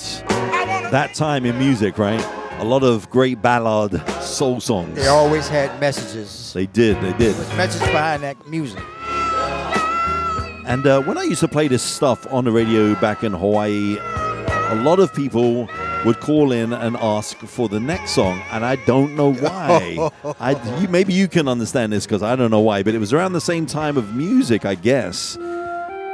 that 0.93 1.13
time 1.13 1.45
in 1.45 1.59
music, 1.59 1.99
right? 1.99 2.25
A 2.59 2.65
lot 2.65 2.83
of 2.83 3.11
great 3.11 3.43
ballad 3.43 4.01
soul 4.23 4.61
songs. 4.61 4.97
They 4.97 5.09
always 5.09 5.47
had 5.47 5.79
messages. 5.79 6.55
They 6.55 6.65
did, 6.65 6.97
they 7.03 7.13
did. 7.19 7.37
Messages 7.55 7.87
behind 7.89 8.23
that 8.23 8.49
music. 8.49 8.83
And 10.67 10.87
uh, 10.87 11.03
when 11.03 11.19
I 11.19 11.25
used 11.25 11.41
to 11.41 11.49
play 11.49 11.69
this 11.69 11.83
stuff 11.83 12.27
on 12.33 12.47
the 12.47 12.51
radio 12.51 12.95
back 12.95 13.23
in 13.23 13.35
Hawaii, 13.35 13.99
a 13.99 14.81
lot 14.83 15.01
of 15.01 15.13
people 15.13 15.69
would 16.07 16.21
call 16.21 16.51
in 16.51 16.73
and 16.73 16.97
ask 16.97 17.37
for 17.37 17.69
the 17.69 17.79
next 17.79 18.13
song, 18.13 18.41
and 18.53 18.65
I 18.65 18.77
don't 18.87 19.15
know 19.17 19.35
why. 19.35 20.11
I, 20.41 20.81
you, 20.81 20.89
maybe 20.89 21.13
you 21.13 21.29
can 21.29 21.47
understand 21.47 21.93
this 21.93 22.07
because 22.07 22.23
I 22.23 22.37
don't 22.37 22.51
know 22.51 22.61
why, 22.61 22.83
but 22.83 22.95
it 22.95 23.01
was 23.01 23.13
around 23.13 23.35
the 23.35 23.41
same 23.43 23.67
time 23.67 23.99
of 23.99 24.15
music, 24.15 24.65
I 24.65 24.77
guess. 24.77 25.37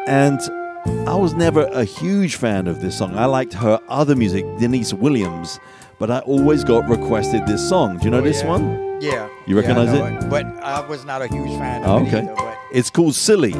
And 0.09 0.41
I 0.87 1.15
was 1.15 1.35
never 1.35 1.65
a 1.73 1.85
huge 1.85 2.37
fan 2.37 2.67
of 2.67 2.81
this 2.81 2.97
song. 2.99 3.17
I 3.17 3.25
liked 3.27 3.53
her 3.55 3.81
other 3.89 4.15
music, 4.15 4.45
Deniece 4.59 4.93
Williams, 4.95 5.59
but 5.99 6.11
I 6.11 6.21
always 6.21 6.65
got 6.65 6.89
requested 6.89 7.47
this 7.47 7.67
song. 7.69 7.99
Do 7.99 8.05
you 8.05 8.11
know 8.11 8.19
Oh, 8.19 8.23
this 8.23 8.43
yeah. 8.43 8.49
one? 8.49 8.99
Yeah. 9.01 9.29
You 9.47 9.55
Yeah, 9.55 9.55
I 9.55 9.61
recognize 9.61 9.93
know 9.93 10.07
it? 10.07 10.29
But 10.31 10.47
I 10.63 10.81
was 10.87 11.05
not 11.05 11.23
a 11.23 11.27
huge 11.29 11.51
fan 11.59 11.83
Oh, 11.85 11.97
of 11.97 12.03
it 12.03 12.09
okay. 12.09 12.19
either, 12.25 12.35
but 12.35 12.59
It's 12.73 12.91
called 12.91 13.15
Silly. 13.15 13.53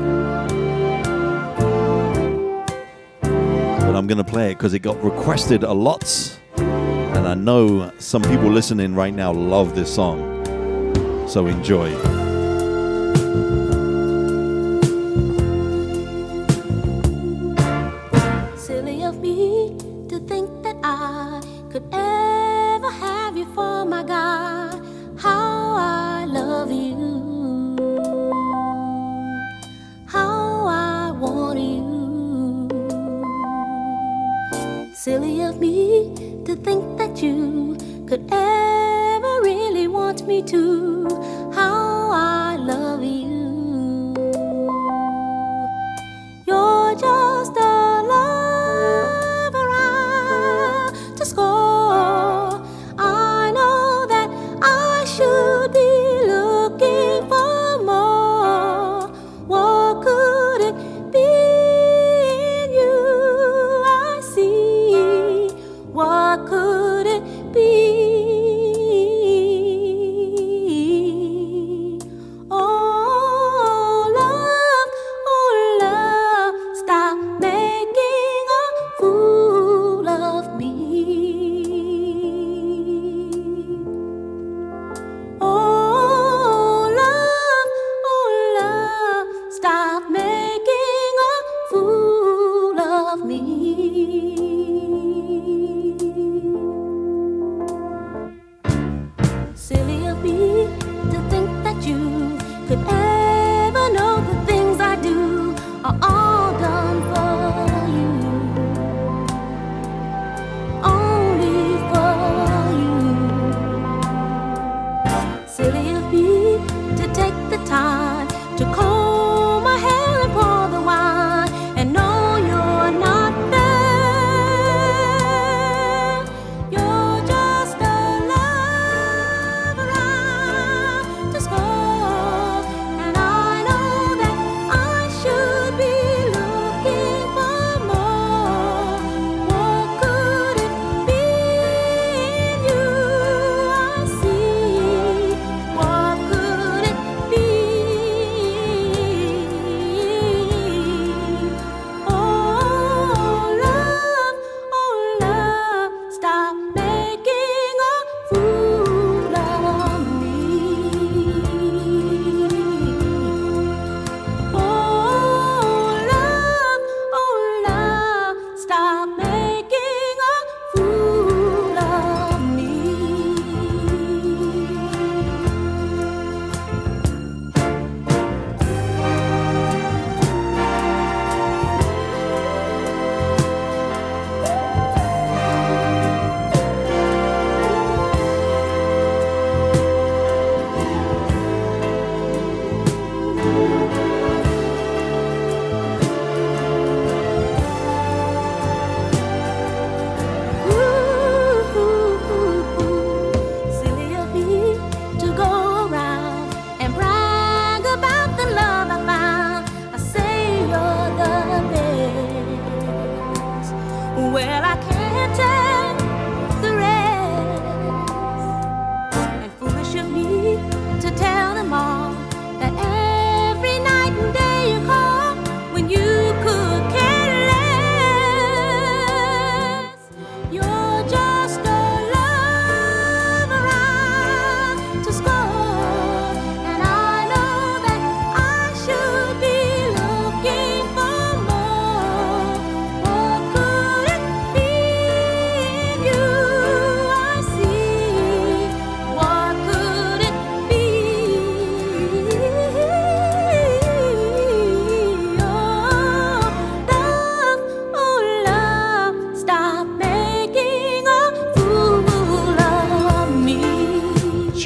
But 3.23 3.97
I'm 3.97 4.07
going 4.07 4.19
to 4.19 4.25
play 4.25 4.51
it 4.53 4.55
because 4.59 4.75
it 4.75 4.81
got 4.81 5.03
requested 5.03 5.63
a 5.65 5.73
lot. 5.73 6.05
And 6.57 7.27
I 7.27 7.35
know 7.35 7.91
some 7.99 8.23
people 8.23 8.51
listening 8.51 8.95
right 8.95 9.15
now 9.15 9.33
love 9.33 9.75
this 9.75 9.93
song. 9.95 10.19
So 11.29 11.47
enjoy. 11.47 11.95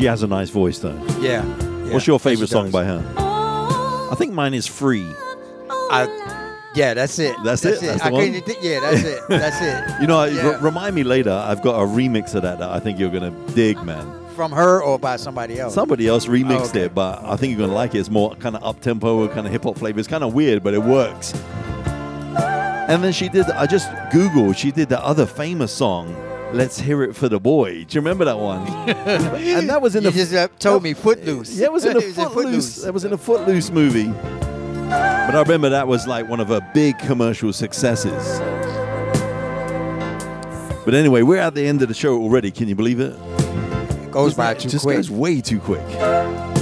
She 0.02 0.08
has 0.08 0.24
a 0.24 0.26
nice 0.26 0.50
voice, 0.50 0.80
though. 0.80 1.00
Yeah. 1.20 1.44
What's 1.92 2.08
your 2.08 2.18
favorite 2.18 2.48
song 2.48 2.72
by 2.72 2.82
her? 2.82 3.00
I 3.16 4.16
think 4.18 4.32
mine 4.32 4.52
is 4.52 4.66
Free. 4.66 5.06
I- 5.70 6.08
Yeah, 6.74 6.92
that's 6.94 7.20
it. 7.20 7.36
That's 7.44 7.64
it? 7.64 7.80
That's 7.80 8.02
the 8.02 8.08
I 8.08 8.10
one? 8.10 8.42
Yeah, 8.60 8.80
that's 8.80 9.04
it. 9.04 9.20
That's 9.28 9.60
it. 9.62 9.84
You 10.00 10.08
know, 10.08 10.18
r- 10.18 10.58
remind 10.58 10.96
me 10.96 11.04
later. 11.04 11.30
I've 11.30 11.62
got 11.62 11.80
a 11.80 11.86
remix 11.86 12.34
of 12.34 12.42
that 12.42 12.58
that 12.58 12.68
I 12.70 12.80
think 12.80 12.98
you're 12.98 13.10
gonna 13.12 13.30
dig, 13.54 13.80
man. 13.84 14.04
From 14.34 14.50
her 14.50 14.82
or 14.82 14.98
by 14.98 15.14
somebody 15.14 15.60
else? 15.60 15.72
Somebody 15.72 16.08
else 16.08 16.26
remixed 16.26 16.50
Oh, 16.50 16.70
okay. 16.70 16.80
it, 16.86 16.94
but 16.96 17.22
I 17.22 17.36
think 17.36 17.56
you're 17.56 17.64
gonna 17.64 17.78
like 17.78 17.94
it. 17.94 17.98
It's 18.00 18.10
more 18.10 18.34
kind 18.34 18.56
of 18.56 18.64
up 18.64 18.80
tempo, 18.80 19.28
kind 19.28 19.46
of 19.46 19.52
hip 19.52 19.62
hop 19.62 19.78
flavor. 19.78 20.00
It's 20.00 20.08
kind 20.08 20.24
of 20.24 20.34
weird, 20.34 20.64
but 20.64 20.74
it 20.74 20.82
works. 20.82 21.32
And 22.34 23.04
then 23.04 23.12
she 23.12 23.28
did. 23.28 23.48
I 23.50 23.66
just 23.66 23.88
googled. 24.10 24.56
She 24.56 24.72
did 24.72 24.88
the 24.88 24.98
other 25.00 25.26
famous 25.26 25.70
song. 25.70 26.12
Let's 26.52 26.78
hear 26.78 27.02
it 27.02 27.16
for 27.16 27.28
the 27.28 27.40
boy. 27.40 27.84
Do 27.84 27.94
you 27.94 28.00
remember 28.00 28.26
that 28.26 28.38
one? 28.38 28.66
and 28.88 29.68
that 29.70 29.80
was 29.80 29.96
in 29.96 30.04
you 30.04 30.10
the 30.10 30.16
just 30.16 30.34
uh, 30.34 30.48
told 30.58 30.82
me 30.82 30.92
Footloose. 30.92 31.56
Yeah, 31.58 31.66
it 31.66 31.72
was 31.72 31.84
in 31.84 31.96
a 31.96 32.00
It 32.00 32.16
was 32.16 32.16
Footloose. 32.16 32.82
That 32.82 32.92
was 32.92 33.04
in 33.04 33.12
a 33.12 33.18
Footloose 33.18 33.70
movie. 33.70 34.08
But 34.08 35.34
I 35.34 35.40
remember 35.40 35.70
that 35.70 35.88
was 35.88 36.06
like 36.06 36.28
one 36.28 36.40
of 36.40 36.48
her 36.48 36.60
big 36.74 36.98
commercial 36.98 37.54
successes. 37.54 38.38
But 40.84 40.94
anyway, 40.94 41.22
we're 41.22 41.38
at 41.38 41.54
the 41.54 41.66
end 41.66 41.80
of 41.80 41.88
the 41.88 41.94
show 41.94 42.20
already. 42.20 42.50
Can 42.50 42.68
you 42.68 42.74
believe 42.74 43.00
it? 43.00 43.14
It 44.02 44.10
goes 44.10 44.34
by 44.34 44.52
too 44.52 44.68
just 44.68 44.84
quick. 44.84 44.96
goes 44.96 45.10
way 45.10 45.40
too 45.40 45.58
quick. 45.60 45.86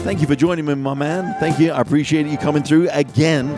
Thank 0.05 0.21
you 0.21 0.29
for 0.29 0.37
joining 0.37 0.67
me, 0.67 0.75
my 0.77 0.95
man. 0.95 1.35
Thank 1.41 1.59
you. 1.59 1.73
I 1.73 1.81
appreciate 1.81 2.27
you 2.27 2.39
coming 2.39 2.63
through 2.63 2.89
again 2.91 3.49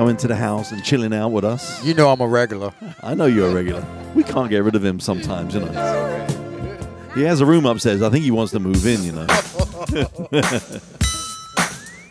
coming 0.00 0.16
to 0.16 0.26
the 0.26 0.34
house 0.34 0.72
and 0.72 0.82
chilling 0.82 1.12
out 1.12 1.28
with 1.28 1.44
us. 1.44 1.84
You 1.84 1.92
know 1.92 2.10
I'm 2.10 2.22
a 2.22 2.26
regular. 2.26 2.72
I 3.02 3.14
know 3.14 3.26
you're 3.26 3.50
a 3.50 3.54
regular. 3.54 3.84
We 4.14 4.24
can't 4.24 4.48
get 4.48 4.64
rid 4.64 4.74
of 4.74 4.82
him 4.82 4.98
sometimes, 4.98 5.52
you 5.52 5.60
know. 5.60 6.26
He 7.14 7.20
has 7.24 7.42
a 7.42 7.44
room 7.44 7.66
upstairs. 7.66 8.00
I 8.00 8.08
think 8.08 8.24
he 8.24 8.30
wants 8.30 8.50
to 8.52 8.60
move 8.60 8.86
in, 8.86 9.04
you 9.04 9.12
know. 9.12 9.26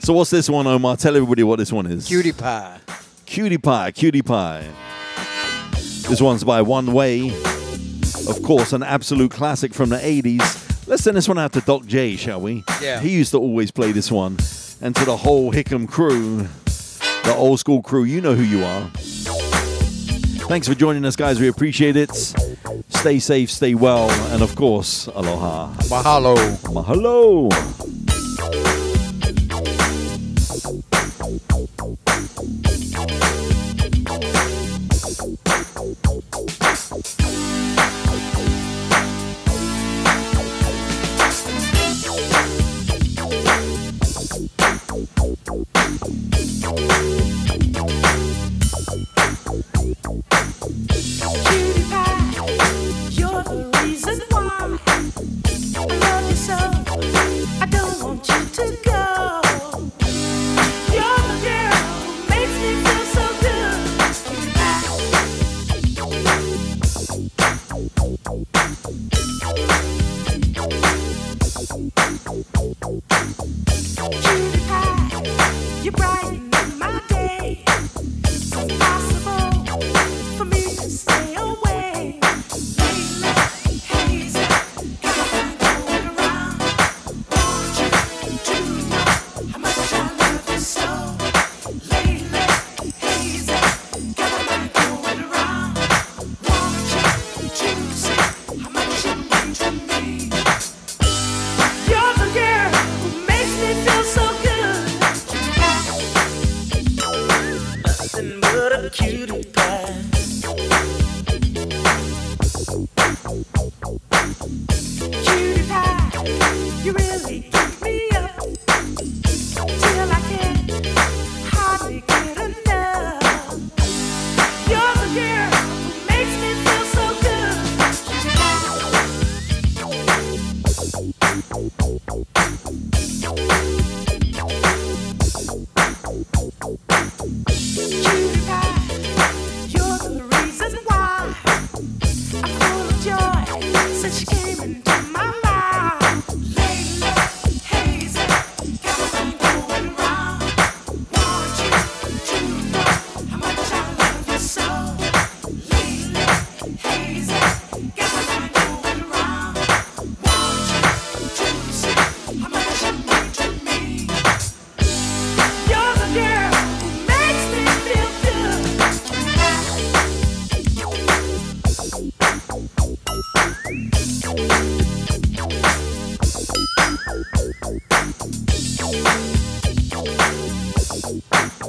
so 0.01 0.13
what's 0.13 0.29
this 0.29 0.47
one, 0.47 0.67
Omar? 0.67 0.97
Tell 0.97 1.15
everybody 1.15 1.41
what 1.41 1.57
this 1.57 1.73
one 1.73 1.87
is. 1.87 2.07
Cutie 2.07 2.31
pie. 2.31 2.79
Cutie 3.25 3.57
pie, 3.57 3.89
cutie 3.89 4.21
pie. 4.21 4.67
This 5.71 6.21
one's 6.21 6.43
by 6.43 6.61
One 6.61 6.93
Way. 6.93 7.29
Of 8.29 8.43
course, 8.43 8.71
an 8.71 8.83
absolute 8.83 9.31
classic 9.31 9.73
from 9.73 9.89
the 9.89 9.97
80s. 9.97 10.87
Let's 10.87 11.01
send 11.01 11.17
this 11.17 11.27
one 11.27 11.39
out 11.39 11.53
to 11.53 11.61
Doc 11.61 11.87
J, 11.87 12.17
shall 12.17 12.39
we? 12.39 12.63
Yeah. 12.83 12.99
He 12.99 13.09
used 13.09 13.31
to 13.31 13.39
always 13.39 13.71
play 13.71 13.93
this 13.93 14.11
one. 14.11 14.37
And 14.79 14.95
to 14.95 15.05
the 15.05 15.17
whole 15.17 15.51
Hickam 15.51 15.89
crew 15.89 16.47
the 17.23 17.35
old 17.35 17.59
school 17.59 17.81
crew, 17.81 18.03
you 18.03 18.21
know 18.21 18.35
who 18.35 18.43
you 18.43 18.63
are. 18.63 18.89
Thanks 20.47 20.67
for 20.67 20.73
joining 20.73 21.05
us, 21.05 21.15
guys. 21.15 21.39
We 21.39 21.47
appreciate 21.47 21.95
it. 21.95 22.13
Stay 22.89 23.19
safe, 23.19 23.51
stay 23.51 23.75
well, 23.75 24.09
and 24.33 24.41
of 24.41 24.55
course, 24.55 25.07
aloha. 25.07 25.71
Mahalo. 25.89 26.35
Mahalo. 26.73 27.98